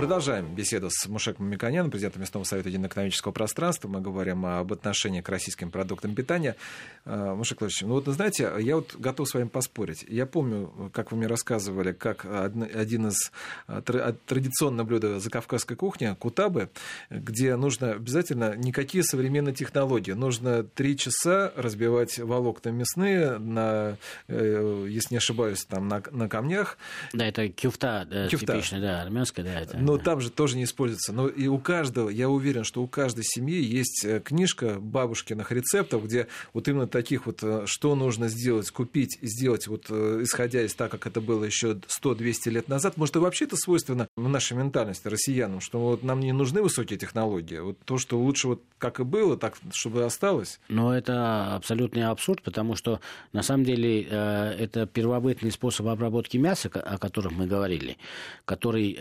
Продолжаем 0.00 0.54
беседу 0.54 0.88
с 0.90 1.06
Мушеком 1.08 1.50
Миконяном, 1.50 1.90
президентом 1.90 2.22
Местного 2.22 2.44
совета 2.44 2.70
единого 2.70 2.88
экономического 2.88 3.32
пространства. 3.32 3.86
Мы 3.86 4.00
говорим 4.00 4.46
об 4.46 4.72
отношении 4.72 5.20
к 5.20 5.28
российским 5.28 5.70
продуктам 5.70 6.14
питания. 6.14 6.56
А, 7.04 7.34
Мушек 7.34 7.60
Владимирович, 7.60 7.82
ну 7.82 7.94
вот, 7.96 8.06
знаете, 8.06 8.50
я 8.60 8.76
вот 8.76 8.96
готов 8.96 9.28
с 9.28 9.34
вами 9.34 9.48
поспорить. 9.48 10.06
Я 10.08 10.24
помню, 10.24 10.90
как 10.94 11.12
вы 11.12 11.18
мне 11.18 11.26
рассказывали, 11.26 11.92
как 11.92 12.24
один 12.24 13.08
из 13.08 13.30
а, 13.66 13.82
традиционных 13.82 14.86
блюд 14.86 15.22
закавказской 15.22 15.76
кухни, 15.76 16.16
кутабы, 16.18 16.70
где 17.10 17.54
нужно 17.56 17.92
обязательно 17.92 18.56
никакие 18.56 19.04
современные 19.04 19.54
технологии. 19.54 20.12
Нужно 20.12 20.62
три 20.62 20.96
часа 20.96 21.52
разбивать 21.56 22.18
волокна 22.18 22.70
мясные 22.70 23.36
на, 23.36 23.98
э, 24.28 24.86
если 24.88 25.12
не 25.12 25.18
ошибаюсь, 25.18 25.62
там 25.66 25.88
на, 25.88 26.02
на 26.10 26.26
камнях. 26.26 26.78
Да, 27.12 27.26
это 27.26 27.50
кюфта, 27.50 28.08
да, 28.10 28.28
кюфта. 28.28 28.54
типичная, 28.54 28.80
да, 28.80 29.02
армянская, 29.02 29.44
да. 29.44 29.60
Это 29.60 29.89
но 29.90 29.98
там 29.98 30.20
же 30.20 30.30
тоже 30.30 30.56
не 30.56 30.64
используется. 30.64 31.12
Но 31.12 31.26
и 31.26 31.48
у 31.48 31.58
каждого, 31.58 32.10
я 32.10 32.28
уверен, 32.28 32.62
что 32.62 32.80
у 32.80 32.86
каждой 32.86 33.24
семьи 33.24 33.60
есть 33.60 34.04
э, 34.04 34.20
книжка 34.20 34.78
бабушкиных 34.78 35.50
рецептов, 35.50 36.04
где 36.04 36.28
вот 36.52 36.68
именно 36.68 36.86
таких 36.86 37.26
вот, 37.26 37.42
э, 37.42 37.62
что 37.66 37.96
нужно 37.96 38.28
сделать, 38.28 38.70
купить, 38.70 39.18
сделать, 39.20 39.66
вот 39.66 39.86
э, 39.88 40.20
исходя 40.22 40.62
из 40.62 40.74
того, 40.74 40.90
как 40.90 41.08
это 41.08 41.20
было 41.20 41.42
еще 41.42 41.80
100-200 42.02 42.50
лет 42.50 42.68
назад. 42.68 42.96
Может, 42.96 43.16
и 43.16 43.18
вообще 43.18 43.46
это 43.46 43.56
свойственно 43.56 44.06
нашей 44.16 44.56
ментальности, 44.56 45.08
россиянам, 45.08 45.60
что 45.60 45.80
вот 45.80 46.04
нам 46.04 46.20
не 46.20 46.30
нужны 46.30 46.62
высокие 46.62 46.96
технологии. 46.96 47.58
Вот 47.58 47.78
то, 47.84 47.98
что 47.98 48.16
лучше 48.16 48.46
вот 48.46 48.62
как 48.78 49.00
и 49.00 49.04
было, 49.04 49.36
так, 49.36 49.56
чтобы 49.72 50.04
осталось. 50.04 50.60
Но 50.68 50.96
это 50.96 51.56
абсолютный 51.56 52.04
абсурд, 52.04 52.42
потому 52.42 52.76
что 52.76 53.00
на 53.32 53.42
самом 53.42 53.64
деле 53.64 54.02
это 54.02 54.86
первобытный 54.86 55.50
способ 55.50 55.88
обработки 55.88 56.36
мяса, 56.36 56.68
о 56.68 56.96
котором 56.98 57.34
мы 57.34 57.46
говорили, 57.46 57.98
который 58.44 58.96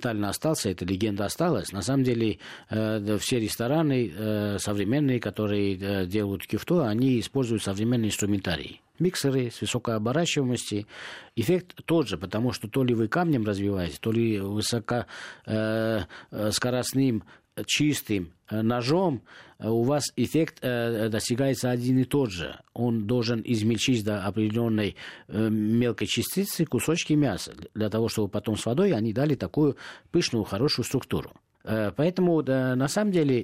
ментально 0.00 0.10
детально 0.10 0.30
остался, 0.30 0.70
эта 0.70 0.84
легенда 0.84 1.26
осталась. 1.26 1.70
На 1.72 1.82
самом 1.82 2.02
деле 2.04 2.38
э, 2.70 3.18
все 3.18 3.38
рестораны 3.38 4.10
э, 4.10 4.56
современные, 4.58 5.20
которые 5.20 5.76
э, 5.76 6.06
делают 6.06 6.46
кюфту, 6.46 6.82
они 6.82 7.20
используют 7.20 7.62
современный 7.62 8.08
инструментарий 8.08 8.80
миксеры 8.98 9.50
с 9.50 9.60
высокой 9.62 9.94
оборачиваемостью. 9.96 10.86
Эффект 11.34 11.74
тот 11.86 12.08
же, 12.08 12.18
потому 12.18 12.52
что 12.52 12.68
то 12.68 12.84
ли 12.84 12.94
вы 12.94 13.08
камнем 13.08 13.46
развиваете, 13.46 13.96
то 13.98 14.12
ли 14.12 14.38
высокоскоростным 14.38 17.24
чистым 17.66 18.32
ножом, 18.50 19.22
у 19.58 19.82
вас 19.82 20.04
эффект 20.16 20.60
достигается 20.60 21.70
один 21.70 21.98
и 21.98 22.04
тот 22.04 22.30
же. 22.30 22.58
Он 22.72 23.06
должен 23.06 23.42
измельчить 23.44 24.04
до 24.04 24.24
определенной 24.24 24.96
мелкой 25.28 26.06
частицы 26.06 26.64
кусочки 26.64 27.12
мяса, 27.12 27.54
для 27.74 27.90
того, 27.90 28.08
чтобы 28.08 28.28
потом 28.28 28.56
с 28.56 28.64
водой 28.66 28.92
они 28.92 29.12
дали 29.12 29.34
такую 29.34 29.76
пышную, 30.10 30.44
хорошую 30.44 30.84
структуру. 30.86 31.32
Поэтому, 31.62 32.42
на 32.42 32.88
самом 32.88 33.12
деле, 33.12 33.42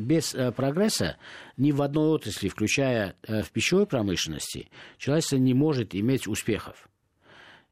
без 0.00 0.34
прогресса 0.56 1.16
ни 1.58 1.70
в 1.70 1.82
одной 1.82 2.08
отрасли, 2.08 2.48
включая 2.48 3.14
в 3.26 3.50
пищевой 3.52 3.86
промышленности, 3.86 4.70
человечество 4.96 5.36
не 5.36 5.52
может 5.52 5.94
иметь 5.94 6.26
успехов. 6.26 6.88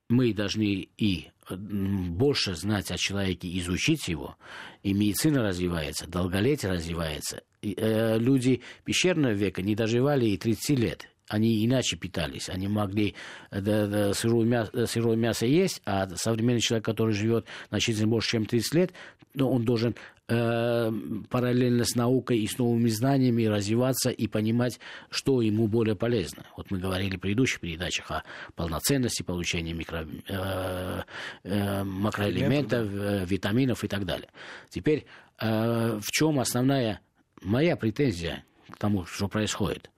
Мы 0.09 0.33
должны 0.33 0.89
и 0.97 1.29
больше 1.51 2.55
знать 2.55 2.91
о 2.91 2.97
человеке, 2.97 3.49
изучить 3.59 4.09
его, 4.09 4.37
и 4.83 4.93
медицина 4.93 5.43
развивается, 5.43 6.09
долголетие 6.09 6.73
развивается. 6.73 7.43
И, 7.63 7.75
э, 7.77 8.19
люди 8.19 8.63
пещерного 8.85 9.33
века 9.33 9.63
не 9.63 9.75
доживали 9.75 10.27
и 10.27 10.37
30 10.37 10.71
лет. 10.77 11.09
Они 11.29 11.65
иначе 11.65 11.97
питались. 11.97 12.48
Они 12.48 12.69
могли 12.69 13.15
да, 13.51 13.59
э, 13.59 13.87
да, 13.87 14.15
сырое, 14.15 14.47
мясо, 14.47 14.87
сырое 14.87 15.17
мясо 15.17 15.47
есть, 15.47 15.83
а 15.85 16.09
современный 16.17 16.61
человек, 16.61 16.85
который 16.85 17.15
живет 17.15 17.47
значительно 17.69 18.09
больше, 18.09 18.31
чем 18.31 18.47
30 18.47 18.75
лет, 18.75 18.92
ну, 19.35 19.51
он 19.51 19.64
должен 19.64 19.95
э, 20.29 20.92
параллельно 21.31 21.85
с 21.85 21.95
наукой 21.95 22.39
и 22.39 22.47
с 22.47 22.59
новыми 22.59 22.89
знаниями 22.89 23.45
развиваться 23.45 24.11
и 24.11 24.27
понимать, 24.27 24.79
что 25.11 25.41
ему 25.42 25.69
более 25.69 25.97
полезно. 25.97 26.45
Вот 26.57 26.70
мы 26.70 26.79
говорили 26.79 27.17
в 27.17 27.20
предыдущих 27.20 27.61
передачах 27.61 28.11
о 28.11 28.25
полноценности 28.55 29.23
получения 29.23 29.73
микро, 29.73 30.07
э, 30.29 31.03
э, 31.45 31.85
макроэлементов, 31.85 32.89
э, 32.92 33.25
витаминов 33.27 33.85
и 33.85 33.89
так 33.89 34.05
далее. 34.05 34.29
Теперь 34.69 35.07
э, 35.39 35.98
в 36.01 36.11
чем 36.11 36.39
основная 36.41 37.01
моя 37.42 37.77
претензия 37.77 38.45
к 38.70 38.77
тому, 38.77 39.07
что 39.07 39.29
происходит? 39.29 39.91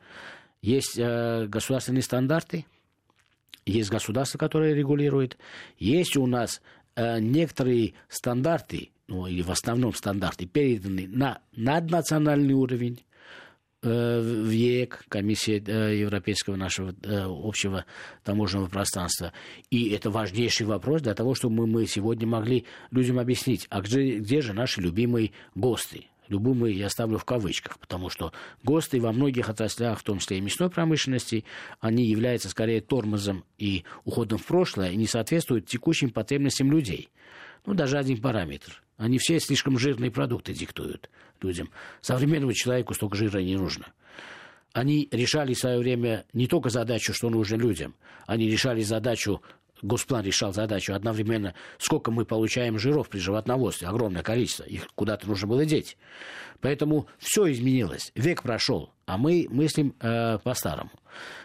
Есть 0.60 0.98
э, 0.98 1.46
государственные 1.46 2.02
стандарты, 2.02 2.66
есть 3.64 3.90
государство, 3.90 4.38
которое 4.38 4.74
регулирует, 4.74 5.38
есть 5.78 6.16
у 6.16 6.26
нас 6.26 6.60
э, 6.96 7.20
некоторые 7.20 7.94
стандарты, 8.08 8.90
ну 9.08 9.26
или 9.26 9.42
в 9.42 9.50
основном 9.50 9.94
стандарты, 9.94 10.46
переданы 10.46 11.08
на 11.08 11.40
наднациональный 11.56 12.54
уровень, 12.54 13.00
э, 13.82 14.20
в 14.20 14.50
ЕЭК, 14.50 15.06
комиссия 15.08 15.62
э, 15.66 15.98
Европейского 15.98 16.56
нашего 16.56 16.94
э, 17.02 17.24
общего 17.26 17.86
таможенного 18.22 18.68
пространства. 18.68 19.32
И 19.70 19.90
это 19.90 20.10
важнейший 20.10 20.66
вопрос 20.66 21.02
для 21.02 21.14
того, 21.14 21.34
чтобы 21.34 21.56
мы, 21.56 21.66
мы 21.66 21.86
сегодня 21.86 22.26
могли 22.26 22.66
людям 22.90 23.18
объяснить, 23.18 23.66
а 23.70 23.80
где, 23.80 24.18
где 24.18 24.42
же 24.42 24.52
наши 24.52 24.82
любимые 24.82 25.32
ГОСТы, 25.54 26.04
любимые 26.28 26.76
я 26.76 26.90
ставлю 26.90 27.16
в 27.16 27.24
кавычках, 27.24 27.78
потому 27.78 28.10
что 28.10 28.32
ГОСТы 28.62 29.00
во 29.00 29.12
многих 29.12 29.48
отраслях, 29.48 30.00
в 30.00 30.02
том 30.02 30.18
числе 30.18 30.36
и 30.36 30.42
мясной 30.42 30.68
промышленности, 30.68 31.44
они 31.80 32.04
являются 32.04 32.50
скорее 32.50 32.82
тормозом 32.82 33.44
и 33.56 33.84
уходом 34.04 34.38
в 34.38 34.44
прошлое 34.44 34.90
и 34.90 34.96
не 34.96 35.06
соответствуют 35.06 35.66
текущим 35.66 36.10
потребностям 36.10 36.70
людей. 36.70 37.08
Ну, 37.68 37.74
даже 37.74 37.98
один 37.98 38.18
параметр. 38.18 38.82
Они 38.96 39.18
все 39.18 39.38
слишком 39.38 39.78
жирные 39.78 40.10
продукты 40.10 40.54
диктуют 40.54 41.10
людям. 41.42 41.68
Современному 42.00 42.54
человеку 42.54 42.94
столько 42.94 43.18
жира 43.18 43.40
не 43.40 43.56
нужно. 43.56 43.88
Они 44.72 45.06
решали 45.12 45.52
в 45.52 45.58
свое 45.58 45.78
время 45.78 46.24
не 46.32 46.46
только 46.46 46.70
задачу, 46.70 47.12
что 47.12 47.28
нужно 47.28 47.56
людям, 47.56 47.94
они 48.26 48.48
решали 48.48 48.80
задачу 48.80 49.42
Госплан 49.82 50.24
решал 50.24 50.52
задачу 50.54 50.94
одновременно, 50.94 51.54
сколько 51.76 52.10
мы 52.10 52.24
получаем 52.24 52.78
жиров 52.78 53.10
при 53.10 53.18
животноводстве, 53.18 53.86
огромное 53.86 54.22
количество, 54.22 54.64
их 54.64 54.88
куда-то 54.94 55.28
нужно 55.28 55.46
было 55.46 55.66
деть. 55.66 55.98
Поэтому 56.60 57.06
все 57.18 57.52
изменилось, 57.52 58.10
век 58.14 58.42
прошел, 58.42 58.92
а 59.06 59.18
мы 59.18 59.46
мыслим 59.50 59.94
э, 60.00 60.38
по-старому. 60.38 60.90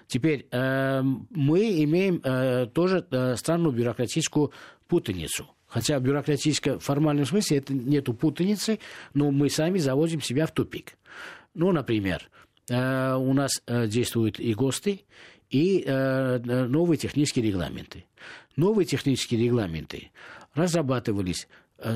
Теперь 0.08 0.48
э, 0.52 1.02
мы 1.02 1.84
имеем 1.84 2.22
э, 2.24 2.66
тоже 2.74 3.06
э, 3.12 3.36
странную 3.36 3.74
бюрократическую 3.74 4.52
путаницу. 4.88 5.50
Хотя 5.74 5.98
в 5.98 6.04
бюрократическом 6.04 6.80
формальном 6.80 7.26
смысле 7.26 7.58
это 7.58 7.74
нету 7.74 8.14
путаницы, 8.14 8.78
но 9.16 9.32
мы 9.32 9.50
сами 9.50 9.80
заводим 9.80 10.22
себя 10.22 10.46
в 10.46 10.52
тупик. 10.52 10.94
Ну, 11.56 11.72
например, 11.72 12.30
э, 12.70 13.16
у 13.16 13.34
нас 13.34 13.60
э, 13.66 13.88
действуют 13.88 14.40
и 14.40 14.54
ГОСТы, 14.54 15.02
и 15.50 15.84
э, 15.84 16.38
новые 16.68 17.00
технические 17.00 17.48
регламенты. 17.48 18.06
Новые 18.56 18.86
технические 18.86 19.44
регламенты 19.46 20.12
разрабатывались 20.54 21.48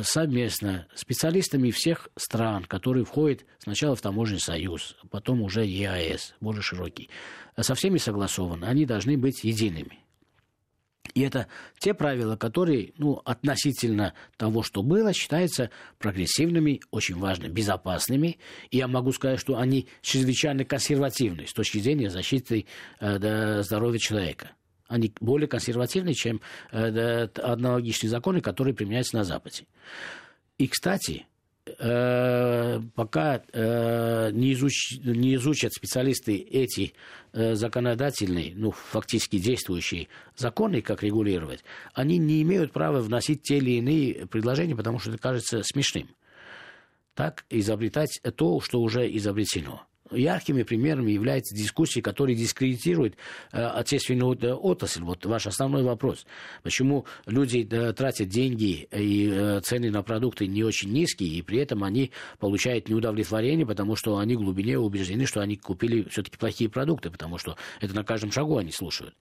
совместно 0.02 0.88
специалистами 0.96 1.70
всех 1.70 2.09
стран, 2.18 2.66
которые 2.66 3.06
входят 3.06 3.46
сначала 3.59 3.96
в 3.96 4.02
таможенный 4.02 4.42
союз, 4.42 4.98
потом 5.12 5.44
уже 5.44 5.64
ЕАЭС, 5.64 6.34
более 6.42 6.64
широкий. 6.64 7.12
Со 7.58 7.76
всеми 7.76 8.00
согласованы, 8.00 8.66
они 8.66 8.88
должны 8.88 9.18
быть 9.18 9.44
едиными. 9.44 10.00
И 11.17 11.22
это 11.22 11.47
те 11.79 11.95
правила, 11.95 12.35
которые 12.35 12.94
ну, 13.00 13.23
относительно 13.25 14.13
того, 14.38 14.61
что 14.61 14.83
было, 14.83 15.13
считаются 15.13 15.72
прогрессивными, 15.97 16.79
очень 16.91 17.16
важными, 17.17 17.51
безопасными. 17.51 18.38
И 18.69 18.78
я 18.78 18.88
могу 18.88 19.11
сказать, 19.11 19.39
что 19.39 19.57
они 19.57 19.88
чрезвычайно 20.03 20.63
консервативны 20.63 21.47
с 21.47 21.53
точки 21.53 21.79
зрения 21.79 22.11
защиты 22.11 22.67
э, 22.99 23.64
здоровья 23.64 23.97
человека. 23.97 24.52
Они 24.87 25.11
более 25.19 25.47
консервативны, 25.47 26.14
чем 26.14 26.40
э, 26.72 27.28
аналогичные 27.41 28.11
законы, 28.11 28.40
которые 28.40 28.75
применяются 28.75 29.16
на 29.16 29.23
Западе. 29.23 29.66
И, 30.59 30.67
кстати, 30.67 31.25
Э, 31.79 32.79
пока 32.96 33.41
э, 33.52 34.31
не, 34.31 34.53
изуч, 34.53 34.99
не 35.03 35.35
изучат 35.35 35.73
специалисты 35.73 36.35
эти 36.37 36.93
э, 37.34 37.55
законодательные, 37.55 38.53
ну, 38.55 38.72
фактически 38.72 39.37
действующие 39.37 40.08
законы, 40.35 40.81
как 40.81 41.03
регулировать, 41.03 41.64
они 41.93 42.17
не 42.17 42.41
имеют 42.41 42.72
права 42.72 42.99
вносить 42.99 43.41
те 43.43 43.58
или 43.58 43.72
иные 43.72 44.28
предложения, 44.28 44.75
потому 44.75 44.99
что 44.99 45.11
это 45.11 45.19
кажется 45.19 45.61
смешным. 45.64 46.09
Так 47.16 47.46
изобретать 47.49 48.22
то, 48.35 48.59
что 48.61 48.79
уже 48.79 49.13
изобретено. 49.16 49.84
Яркими 50.12 50.64
примерами 50.64 51.12
являются 51.12 51.56
дискуссии, 51.56 52.00
которые 52.00 52.36
дискредитируют 52.36 53.16
э, 53.52 53.64
отечественную 53.64 54.38
отрасль. 54.58 55.04
Вот 55.04 55.26
ваш 55.26 55.48
основной 55.48 55.84
вопрос. 55.84 56.26
Почему 56.64 57.06
люди 57.26 57.68
э, 57.70 57.94
тратят 57.94 58.30
деньги 58.30 58.88
и 58.92 59.30
э, 59.32 59.62
цены 59.62 59.92
на 59.92 60.04
продукты 60.04 60.48
не 60.48 60.64
очень 60.64 60.92
низкие, 60.92 61.30
и 61.30 61.42
при 61.42 61.59
этом 61.59 61.84
они 61.84 62.12
получают 62.40 62.90
неудовлетворение, 62.90 63.66
потому 63.66 63.96
что 63.96 64.18
они 64.18 64.36
в 64.36 64.40
глубине 64.40 64.78
убеждены, 64.78 65.26
что 65.26 65.42
они 65.42 65.58
купили 65.58 66.08
все-таки 66.09 66.38
плохие 66.38 66.70
продукты, 66.70 67.09
потому 67.09 67.38
что 67.38 67.58
это 67.82 67.96
на 67.96 68.04
каждом 68.04 68.32
шагу 68.32 68.58
они 68.58 68.72
слушают. 68.72 69.16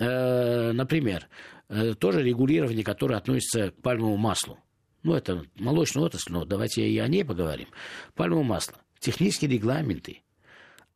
Э, 0.00 0.72
например, 0.72 1.28
э, 1.68 1.94
тоже 1.94 2.22
регулирование, 2.22 2.84
которое 2.84 3.16
относится 3.16 3.70
к 3.70 3.82
пальмовому 3.82 4.16
маслу. 4.16 4.58
Ну, 5.02 5.14
это 5.14 5.44
молочная 5.58 6.04
отрасль, 6.04 6.32
но 6.32 6.44
давайте 6.44 6.86
и 6.86 6.98
о 6.98 7.08
ней 7.08 7.24
поговорим. 7.24 7.68
Пальмовое 8.14 8.44
масло 8.44 8.76
технические 9.00 9.50
регламенты 9.50 10.22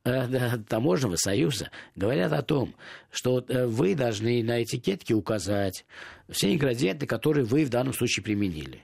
э, 0.05 0.59
таможенного 0.69 1.17
союза 1.17 1.71
говорят 1.97 2.33
о 2.33 2.43
том, 2.43 2.75
что 3.11 3.45
э, 3.49 3.67
вы 3.67 3.95
должны 3.95 4.43
на 4.43 4.63
этикетке 4.63 5.15
указать 5.15 5.85
все 6.29 6.55
ингредиенты, 6.55 7.07
которые 7.07 7.45
вы 7.45 7.65
в 7.65 7.71
данном 7.71 7.95
случае 7.95 8.23
применили. 8.23 8.83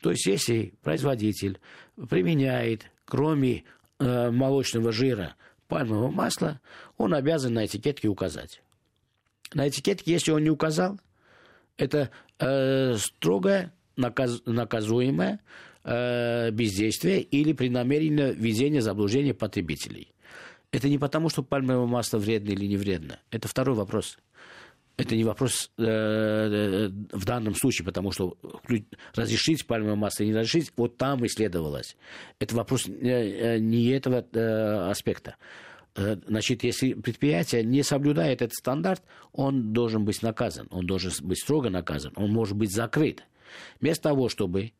То 0.00 0.10
есть, 0.10 0.26
если 0.26 0.74
производитель 0.82 1.60
применяет, 2.08 2.90
кроме 3.04 3.64
э, 3.98 4.30
молочного 4.30 4.90
жира, 4.90 5.36
пальмового 5.68 6.10
масла, 6.10 6.60
он 6.96 7.14
обязан 7.14 7.54
на 7.54 7.64
этикетке 7.64 8.08
указать. 8.08 8.62
На 9.54 9.68
этикетке, 9.68 10.12
если 10.12 10.32
он 10.32 10.42
не 10.42 10.50
указал, 10.50 10.98
это 11.76 12.10
э, 12.38 12.96
строгое 12.98 13.72
наказ, 13.96 14.42
наказуемое 14.44 15.40
бездействия 15.84 17.20
или 17.20 17.52
преднамеренное 17.52 18.32
введение 18.32 18.80
заблуждения 18.80 19.34
потребителей. 19.34 20.12
Это 20.72 20.88
не 20.88 20.98
потому, 20.98 21.28
что 21.28 21.42
пальмовое 21.42 21.86
масло 21.86 22.18
вредно 22.18 22.50
или 22.50 22.66
не 22.66 22.76
вредно. 22.76 23.20
Это 23.30 23.46
второй 23.46 23.76
вопрос. 23.76 24.18
Это 24.96 25.16
не 25.16 25.24
вопрос 25.24 25.70
э, 25.78 25.82
э 25.84 26.88
в 27.12 27.24
данном 27.24 27.54
случае, 27.54 27.84
потому 27.84 28.12
что 28.12 28.36
разрешить 29.14 29.66
пальмовое 29.66 29.96
масло 29.96 30.22
или 30.22 30.30
не 30.32 30.38
разрешить, 30.38 30.72
вот 30.76 30.96
там 30.96 31.24
исследовалось. 31.26 31.96
Это 32.38 32.54
вопрос 32.56 32.88
э, 32.88 32.92
э 32.92 33.58
не 33.58 33.88
этого 33.88 34.24
э, 34.32 34.90
аспекта. 34.90 35.36
Э, 35.94 36.16
значит, 36.26 36.62
если 36.62 36.94
предприятие 36.94 37.64
не 37.64 37.82
соблюдает 37.82 38.42
этот 38.42 38.54
стандарт, 38.54 39.02
он 39.32 39.72
должен 39.72 40.04
быть 40.04 40.22
наказан, 40.22 40.68
он 40.70 40.86
должен 40.86 41.12
быть 41.22 41.38
строго 41.38 41.70
наказан, 41.70 42.12
он 42.16 42.30
может 42.30 42.56
быть 42.56 42.72
закрыт. 42.72 43.24
Вместо 43.80 44.04
того, 44.04 44.28
чтобы 44.28 44.72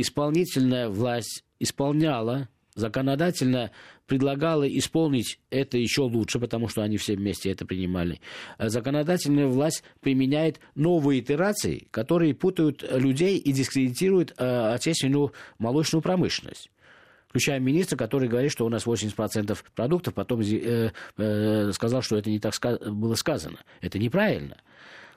исполнительная 0.00 0.88
власть 0.88 1.44
исполняла, 1.58 2.48
законодательно 2.74 3.70
предлагала 4.06 4.68
исполнить 4.68 5.40
это 5.50 5.78
еще 5.78 6.02
лучше, 6.02 6.38
потому 6.38 6.68
что 6.68 6.82
они 6.82 6.96
все 6.96 7.16
вместе 7.16 7.50
это 7.50 7.66
принимали. 7.66 8.20
Законодательная 8.58 9.46
власть 9.46 9.82
применяет 10.00 10.60
новые 10.74 11.20
итерации, 11.20 11.88
которые 11.90 12.34
путают 12.34 12.84
людей 12.88 13.38
и 13.38 13.52
дискредитируют 13.52 14.34
э, 14.36 14.74
отечественную 14.74 15.32
молочную 15.58 16.02
промышленность 16.02 16.70
включая 17.28 17.60
министра, 17.60 17.98
который 17.98 18.30
говорит, 18.30 18.50
что 18.50 18.64
у 18.64 18.70
нас 18.70 18.86
80% 18.86 19.58
продуктов, 19.74 20.14
потом 20.14 20.40
э, 20.40 20.90
э, 21.18 21.72
сказал, 21.72 22.00
что 22.00 22.16
это 22.16 22.30
не 22.30 22.40
так 22.40 22.54
ска- 22.54 22.90
было 22.90 23.14
сказано. 23.14 23.58
Это 23.82 23.98
неправильно. 23.98 24.56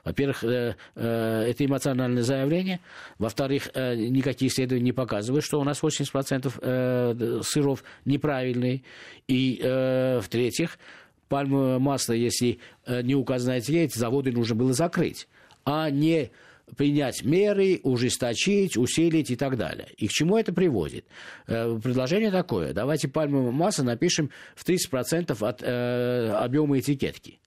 Во-первых, 0.10 0.44
э, 0.44 0.76
э, 0.96 1.46
это 1.50 1.66
эмоциональное 1.66 2.24
заявление. 2.24 2.80
Во-вторых, 3.20 3.70
э, 3.76 3.94
никакие 3.94 4.50
исследования 4.50 4.86
не 4.86 4.92
показывают, 4.92 5.46
что 5.46 5.60
у 5.60 5.64
нас 5.64 5.84
80% 5.84 7.44
сыров 7.44 7.84
неправильные. 8.06 8.82
И 9.28 9.60
в-третьих, 9.62 10.80
пальмовое 11.28 11.78
масло, 11.78 12.14
если 12.14 12.58
не 12.88 13.14
указано 13.14 13.54
эти 13.54 13.98
заводы 13.98 14.32
нужно 14.32 14.56
было 14.56 14.74
закрыть, 14.74 15.28
а 15.64 15.90
не 15.92 16.32
принять 16.76 17.24
меры, 17.24 17.80
ужесточить, 17.84 18.78
усилить 18.78 19.30
и 19.30 19.36
так 19.36 19.58
далее. 19.58 19.90
И 19.98 20.08
к 20.08 20.12
чему 20.12 20.38
это 20.38 20.52
приводит? 20.54 21.06
Предложение 21.46 22.32
такое. 22.32 22.74
Давайте 22.74 23.08
пальмовое 23.08 23.52
масло 23.52 23.84
напишем 23.84 24.32
в 24.56 24.68
30% 24.68 25.48
от 25.48 25.62
э, 25.62 26.32
объема 26.32 26.80
этикетки. 26.80 27.40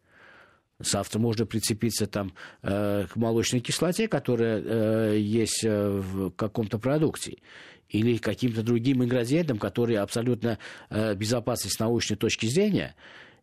Завтра 0.84 1.19
можно 1.19 1.46
прицепиться 1.46 2.06
там, 2.06 2.32
э, 2.62 3.06
к 3.11 3.17
молочной 3.17 3.61
кислоте, 3.61 4.08
которая 4.08 4.62
э, 4.62 5.19
есть 5.19 5.64
э, 5.64 5.88
в 5.90 6.31
каком-то 6.31 6.79
продукте 6.79 7.38
или 7.88 8.17
каким-то 8.17 8.62
другим 8.62 9.05
ингредиентам, 9.05 9.58
которые 9.58 10.00
абсолютно 10.00 10.58
э, 10.90 11.14
безопасны 11.14 11.70
с 11.70 11.79
научной 11.79 12.17
точки 12.17 12.46
зрения, 12.46 12.94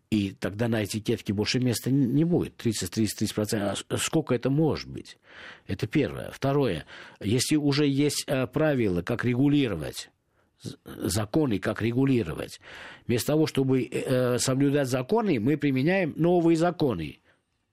и 0.09 0.31
тогда 0.31 0.67
на 0.67 0.83
этикетке 0.83 1.33
больше 1.33 1.59
места 1.59 1.91
не 1.91 2.23
будет. 2.23 2.53
30-30-30%. 2.65 3.83
А 3.89 3.97
сколько 3.97 4.33
это 4.33 4.49
может 4.49 4.89
быть? 4.89 5.17
Это 5.67 5.85
первое. 5.85 6.31
Второе. 6.31 6.85
Если 7.21 7.55
уже 7.55 7.87
есть 7.87 8.23
э, 8.27 8.47
правила, 8.47 9.03
как 9.03 9.23
регулировать 9.23 10.09
законы, 10.83 11.59
как 11.59 11.81
регулировать. 11.81 12.59
Вместо 13.07 13.27
того, 13.27 13.47
чтобы 13.47 13.83
э, 13.83 14.37
соблюдать 14.39 14.89
законы, 14.89 15.39
мы 15.39 15.57
применяем 15.57 16.13
новые 16.17 16.57
законы 16.57 17.19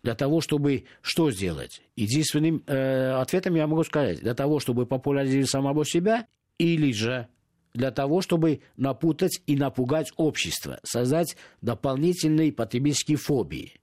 для 0.07 0.15
того, 0.15 0.41
чтобы 0.41 0.85
что 1.03 1.33
сделать? 1.33 1.83
Единственным 1.97 2.63
э, 2.69 3.11
ответом 3.21 3.57
я 3.57 3.67
могу 3.67 3.83
сказать, 3.83 4.21
для 4.21 4.35
того, 4.35 4.61
чтобы 4.61 4.87
популяризировать 4.87 5.51
самого 5.51 5.85
себя, 5.85 6.29
или 6.59 6.93
же 6.93 7.27
для 7.75 7.91
того, 7.91 8.21
чтобы 8.21 8.61
напутать 8.77 9.43
и 9.49 9.57
напугать 9.57 10.13
общество, 10.17 10.79
создать 10.85 11.37
дополнительные 11.61 12.53
потребительские 12.53 13.17
фобии. 13.17 13.81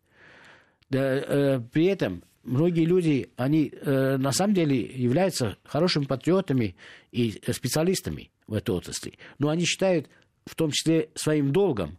Да, 0.90 1.02
э, 1.02 1.60
при 1.60 1.88
этом 1.88 2.24
многие 2.44 2.86
люди, 2.86 3.30
они 3.36 3.74
э, 3.74 4.16
на 4.16 4.32
самом 4.32 4.54
деле 4.54 4.80
являются 4.80 5.58
хорошими 5.66 6.06
патриотами 6.06 6.78
и 7.12 7.32
специалистами 7.52 8.32
в 8.48 8.54
этой 8.54 8.74
отрасли, 8.74 9.20
но 9.40 9.50
они 9.50 9.66
считают 9.66 10.08
в 10.46 10.56
том 10.56 10.72
числе 10.72 11.10
своим 11.16 11.52
долгом 11.52 11.98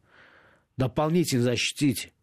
дополнительно 0.79 1.43
защитить 1.43 2.14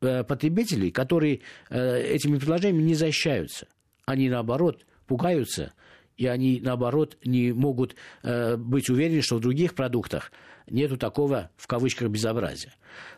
потребителей, 0.00 0.90
которые 0.90 1.40
э, 1.70 2.02
этими 2.02 2.38
предложениями 2.38 2.82
не 2.82 2.94
защищаются. 2.94 3.66
Они, 4.06 4.28
наоборот, 4.28 4.84
пугаются, 5.06 5.72
и 6.16 6.26
они, 6.26 6.60
наоборот, 6.62 7.16
не 7.24 7.52
могут 7.52 7.96
э, 8.22 8.56
быть 8.56 8.90
уверены, 8.90 9.22
что 9.22 9.36
в 9.36 9.40
других 9.40 9.74
продуктах 9.74 10.32
нету 10.68 10.96
такого, 10.96 11.50
в 11.56 11.66
кавычках, 11.66 12.08
безобразия. 12.08 12.74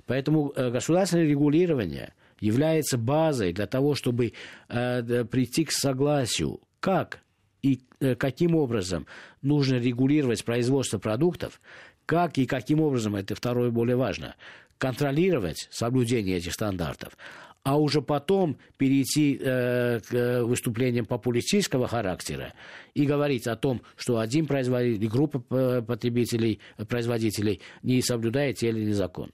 Поэтому 0.07 0.53
государственное 0.57 1.27
регулирование 1.27 2.15
является 2.41 2.99
базой 2.99 3.53
для 3.53 3.67
того, 3.67 3.95
чтобы 3.95 4.33
прийти 4.69 5.65
к 5.65 5.73
согласию, 5.73 6.61
как 6.81 7.21
и 7.73 8.15
каким 8.17 8.55
образом 8.55 9.07
нужно 9.43 9.77
регулировать 9.77 10.45
производство 10.45 10.99
продуктов, 10.99 11.61
как 12.05 12.39
и 12.39 12.47
каким 12.47 12.81
образом, 12.81 13.17
это 13.17 13.35
второе 13.35 13.71
более 13.71 13.97
важно, 13.97 14.37
контролировать 14.79 15.69
соблюдение 15.71 16.37
этих 16.37 16.53
стандартов, 16.53 17.17
а 17.67 17.77
уже 17.77 18.01
потом 18.01 18.59
перейти 18.77 19.37
э, 19.41 19.99
к 19.99 20.15
э, 20.15 20.45
выступлениям 20.45 21.05
популистического 21.05 21.89
характера 21.89 22.55
и 22.95 23.05
говорить 23.05 23.49
о 23.49 23.57
том, 23.57 23.83
что 23.97 24.21
один 24.21 24.47
производитель, 24.47 25.09
группа 25.09 25.41
потребителей, 25.83 26.61
производителей 26.89 27.61
не 27.83 28.01
соблюдает 28.03 28.59
те 28.59 28.69
или 28.69 28.83
иные 28.83 28.95
законы. 28.95 29.33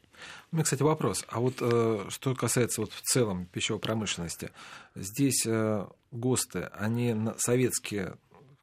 У 0.51 0.57
меня, 0.57 0.65
кстати, 0.65 0.83
вопрос. 0.83 1.27
А 1.29 1.41
вот 1.41 1.57
э, 1.61 2.07
что 2.09 2.35
касается 2.35 2.81
вот 2.81 2.93
в 2.93 3.03
целом 3.03 3.45
пищевой 3.53 3.81
промышленности, 3.81 4.49
здесь 4.95 5.45
э, 5.45 5.87
ГОСТы, 6.11 6.71
они 6.73 7.15
советские 7.37 8.15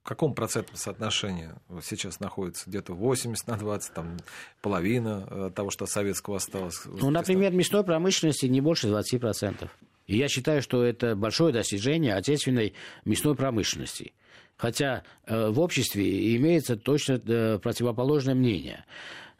каком 0.10 0.34
процентном 0.34 0.76
соотношении 0.76 1.52
сейчас 1.84 2.20
находится? 2.20 2.68
Где-то 2.68 2.94
80 2.94 3.48
на 3.48 3.58
20, 3.58 3.94
там 3.94 4.18
половина 4.62 5.28
э, 5.30 5.52
того, 5.54 5.70
что 5.70 5.86
советского 5.86 6.38
осталось? 6.38 6.82
Ну, 6.86 7.12
например, 7.12 7.54
мясной 7.54 7.84
промышленности 7.84 8.48
не 8.48 8.60
больше 8.60 8.88
20%. 8.88 9.70
И 10.08 10.18
я 10.18 10.28
считаю, 10.28 10.64
что 10.64 10.84
это 10.84 11.16
большое 11.16 11.54
достижение 11.54 12.16
отечественной 12.16 12.74
мясной 13.06 13.36
промышленности. 13.36 14.14
Хотя 14.58 15.04
э, 15.28 15.50
в 15.50 15.60
обществе 15.60 16.36
имеется 16.36 16.76
точно 16.76 17.22
э, 17.24 17.60
противоположное 17.60 18.34
мнение. 18.34 18.86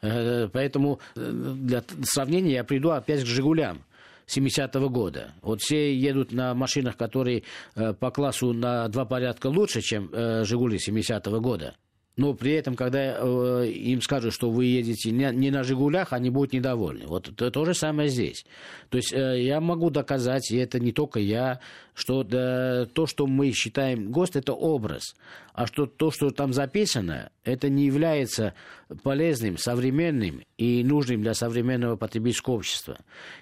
Э, 0.02 0.48
поэтому 0.54 1.00
э, 1.16 1.32
для 1.32 1.84
сравнения 2.04 2.54
я 2.54 2.64
приду 2.64 2.92
опять 2.92 3.24
к 3.24 3.26
«Жигулям». 3.26 3.84
70-го 4.30 4.90
года. 4.90 5.34
Вот 5.42 5.62
все 5.62 5.94
едут 5.96 6.32
на 6.32 6.54
машинах, 6.54 6.98
которые 6.98 7.44
э, 7.76 7.94
по 7.94 8.12
классу 8.12 8.54
на 8.54 8.88
два 8.88 9.06
порядка 9.06 9.48
лучше, 9.48 9.82
чем 9.82 10.10
э, 10.12 10.44
«Жигули» 10.46 10.78
70-го 10.78 11.40
года. 11.40 11.76
Но 12.20 12.34
при 12.34 12.52
этом, 12.52 12.76
когда 12.76 13.16
э, 13.18 13.72
им 13.74 14.02
скажут, 14.02 14.34
что 14.34 14.52
вы 14.52 14.66
едете 14.66 15.10
не, 15.10 15.32
не 15.32 15.52
на 15.52 15.64
«Жигулях», 15.64 16.12
они 16.12 16.30
будут 16.30 16.52
недовольны. 16.52 17.08
Вот 17.08 17.34
то, 17.34 17.50
то 17.50 17.64
же 17.64 17.74
самое 17.74 18.10
здесь. 18.10 18.46
То 18.90 18.98
есть 18.98 19.14
э, 19.14 19.42
я 19.42 19.62
могу 19.62 19.90
доказать, 19.90 20.52
и 20.52 20.58
это 20.58 20.82
не 20.82 20.92
только 20.92 21.22
я, 21.22 21.62
что 21.94 22.24
да, 22.24 22.88
то, 22.88 23.06
что 23.06 23.26
мы 23.26 23.54
считаем 23.54 24.12
ГОСТ, 24.12 24.36
это 24.36 24.52
образ. 24.52 25.16
А 25.54 25.66
что 25.66 25.86
то, 25.86 26.12
что 26.12 26.30
там 26.32 26.52
записано, 26.52 27.32
это 27.46 27.70
не 27.70 27.86
является 27.86 28.54
полезным, 29.02 29.58
современным 29.58 30.42
и 30.58 30.84
нужным 30.84 31.22
для 31.22 31.34
современного 31.34 31.96
потребительского 31.96 32.56
общества. 32.56 32.98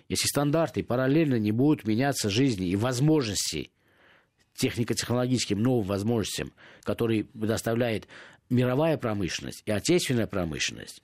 Если 0.07 0.27
стандарты 0.27 0.83
параллельно 0.83 1.39
не 1.39 1.51
будут 1.51 1.87
меняться 1.87 2.29
жизни 2.29 2.67
и 2.67 2.75
возможности 2.75 3.71
технико-технологическим 4.57 5.61
новым 5.61 5.87
возможностям, 5.87 6.51
которые 6.83 7.23
предоставляет 7.23 8.07
мировая 8.49 8.97
промышленность 8.97 9.63
и 9.65 9.71
отечественная 9.71 10.27
промышленность, 10.27 11.03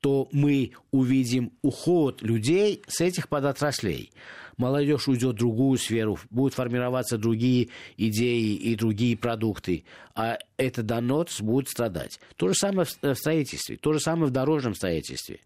то 0.00 0.28
мы 0.32 0.72
увидим 0.90 1.52
уход 1.62 2.22
людей 2.22 2.82
с 2.86 3.00
этих 3.00 3.28
подотраслей. 3.28 4.12
Молодежь 4.58 5.08
уйдет 5.08 5.36
в 5.36 5.38
другую 5.38 5.78
сферу, 5.78 6.18
будут 6.30 6.54
формироваться 6.54 7.16
другие 7.16 7.68
идеи 7.96 8.54
и 8.54 8.76
другие 8.76 9.16
продукты, 9.16 9.84
а 10.14 10.38
этот 10.56 10.84
донос 10.86 11.40
будет 11.40 11.68
страдать. 11.68 12.20
То 12.36 12.48
же 12.48 12.54
самое 12.54 12.86
в 12.86 13.14
строительстве, 13.14 13.76
то 13.76 13.92
же 13.92 14.00
самое 14.00 14.26
в 14.26 14.30
дорожном 14.30 14.74
строительстве 14.74 15.40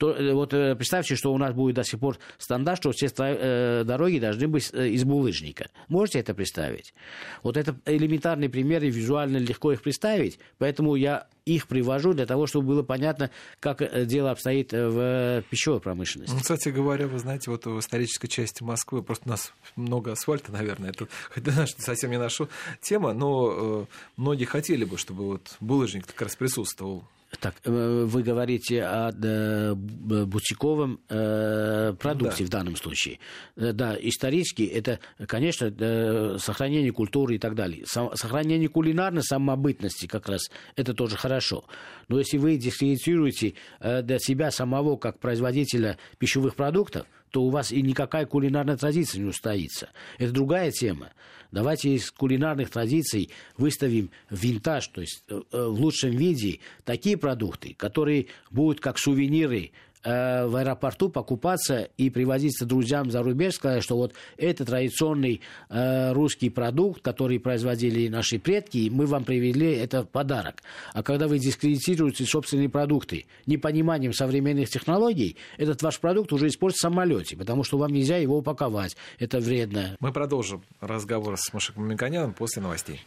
то 0.00 0.12
э, 0.12 0.32
вот 0.32 0.54
э, 0.54 0.74
представьте, 0.74 1.14
что 1.14 1.32
у 1.32 1.36
нас 1.36 1.54
будет 1.54 1.76
до 1.76 1.84
сих 1.84 2.00
пор 2.00 2.16
стандарт, 2.38 2.80
что 2.80 2.90
все 2.92 3.08
э, 3.18 3.84
дороги 3.84 4.18
должны 4.18 4.48
быть 4.48 4.70
из 4.72 5.04
булыжника. 5.04 5.68
Можете 5.88 6.20
это 6.20 6.32
представить? 6.32 6.94
Вот 7.42 7.58
это 7.58 7.76
элементарные 7.84 8.48
примеры, 8.48 8.88
визуально 8.88 9.36
легко 9.36 9.72
их 9.72 9.82
представить, 9.82 10.38
поэтому 10.56 10.94
я 10.94 11.28
их 11.44 11.68
привожу 11.68 12.14
для 12.14 12.24
того, 12.24 12.46
чтобы 12.46 12.68
было 12.68 12.82
понятно, 12.82 13.30
как 13.60 14.06
дело 14.06 14.30
обстоит 14.30 14.72
в 14.72 15.44
пищевой 15.50 15.80
промышленности. 15.80 16.32
Ну, 16.34 16.40
кстати 16.40 16.70
говоря, 16.70 17.06
вы 17.06 17.18
знаете, 17.18 17.50
вот 17.50 17.66
в 17.66 17.78
исторической 17.80 18.28
части 18.28 18.49
Москвы, 18.60 19.02
просто 19.02 19.24
у 19.26 19.30
нас 19.30 19.52
много 19.76 20.12
асфальта, 20.12 20.52
наверное, 20.52 20.90
это, 20.90 21.08
это 21.34 21.66
совсем 21.78 22.10
не 22.10 22.18
наша 22.18 22.48
тема, 22.80 23.12
но 23.12 23.52
э, 23.52 23.86
многие 24.16 24.44
хотели 24.44 24.84
бы, 24.84 24.98
чтобы 24.98 25.24
вот 25.24 25.56
булыжник 25.60 26.06
как 26.06 26.22
раз 26.22 26.36
присутствовал 26.36 27.04
так, 27.38 27.54
э, 27.64 28.04
вы 28.06 28.24
говорите 28.24 28.82
о 28.82 29.12
э, 29.12 29.74
бутиковом 29.74 30.98
продукте 31.06 32.42
да. 32.42 32.44
в 32.44 32.48
данном 32.48 32.74
случае. 32.74 33.20
Да, 33.54 33.96
исторически 34.00 34.62
это, 34.62 34.98
конечно, 35.28 36.38
сохранение 36.38 36.90
культуры 36.92 37.36
и 37.36 37.38
так 37.38 37.54
далее. 37.54 37.84
Сохранение 37.86 38.68
кулинарной 38.68 39.22
самобытности 39.22 40.06
как 40.06 40.28
раз 40.28 40.50
это 40.74 40.92
тоже 40.92 41.16
хорошо. 41.16 41.64
Но 42.08 42.18
если 42.18 42.36
вы 42.36 42.56
дискредитируете 42.56 43.54
для 43.80 44.18
себя 44.18 44.50
самого 44.50 44.96
как 44.96 45.20
производителя 45.20 45.98
пищевых 46.18 46.56
продуктов, 46.56 47.06
то 47.30 47.42
у 47.42 47.50
вас 47.50 47.72
и 47.72 47.82
никакая 47.82 48.26
кулинарная 48.26 48.76
традиция 48.76 49.20
не 49.20 49.28
устоится. 49.28 49.90
Это 50.18 50.32
другая 50.32 50.70
тема. 50.70 51.10
Давайте 51.52 51.94
из 51.94 52.10
кулинарных 52.12 52.70
традиций 52.70 53.30
выставим 53.56 54.10
винтаж, 54.30 54.86
то 54.88 55.00
есть 55.00 55.24
э, 55.28 55.40
э, 55.50 55.64
в 55.66 55.80
лучшем 55.80 56.10
виде 56.10 56.60
такие 56.84 57.16
продукты, 57.16 57.74
которые 57.74 58.26
будут 58.50 58.80
как 58.80 58.98
сувениры 58.98 59.72
Э, 60.02 60.46
в 60.46 60.56
аэропорту 60.56 61.10
покупаться 61.10 61.90
и 61.98 62.08
привозиться 62.08 62.64
друзьям 62.64 63.10
за 63.10 63.22
рубеж, 63.22 63.56
сказать, 63.56 63.82
что 63.82 63.96
вот 63.96 64.14
это 64.38 64.64
традиционный 64.64 65.42
э, 65.68 66.12
русский 66.12 66.48
продукт, 66.48 67.02
который 67.02 67.38
производили 67.38 68.08
наши 68.08 68.38
предки, 68.38 68.78
и 68.78 68.90
мы 68.90 69.04
вам 69.04 69.24
привезли 69.24 69.72
это 69.72 70.04
подарок. 70.04 70.62
А 70.94 71.02
когда 71.02 71.28
вы 71.28 71.38
дискредитируете 71.38 72.24
собственные 72.24 72.70
продукты 72.70 73.26
непониманием 73.44 74.14
современных 74.14 74.70
технологий, 74.70 75.36
этот 75.58 75.82
ваш 75.82 76.00
продукт 76.00 76.32
уже 76.32 76.46
используется 76.46 76.88
в 76.88 76.92
самолете, 76.92 77.36
потому 77.36 77.62
что 77.62 77.76
вам 77.76 77.92
нельзя 77.92 78.16
его 78.16 78.38
упаковать. 78.38 78.96
Это 79.18 79.38
вредно. 79.38 79.96
Мы 80.00 80.12
продолжим 80.12 80.62
разговор 80.80 81.36
с 81.36 81.52
Машиком 81.52 81.82
Мамиканяном 81.82 82.32
после 82.32 82.62
новостей. 82.62 83.04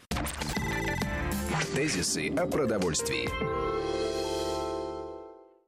Тезисы 1.74 2.30
о 2.38 2.46
продовольствии. 2.46 3.93